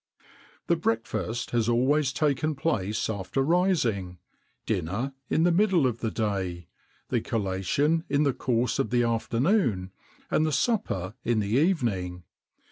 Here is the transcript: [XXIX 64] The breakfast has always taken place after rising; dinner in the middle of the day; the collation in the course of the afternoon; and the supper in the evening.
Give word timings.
[XXIX 0.01 0.23
64] 0.23 0.59
The 0.67 0.75
breakfast 0.81 1.51
has 1.51 1.69
always 1.69 2.11
taken 2.11 2.55
place 2.55 3.07
after 3.07 3.43
rising; 3.43 4.17
dinner 4.65 5.13
in 5.29 5.43
the 5.43 5.51
middle 5.51 5.85
of 5.85 5.99
the 5.99 6.09
day; 6.09 6.65
the 7.09 7.21
collation 7.21 8.03
in 8.09 8.23
the 8.23 8.33
course 8.33 8.79
of 8.79 8.89
the 8.89 9.03
afternoon; 9.03 9.91
and 10.31 10.43
the 10.43 10.51
supper 10.51 11.13
in 11.23 11.37
the 11.39 11.49
evening. 11.51 12.23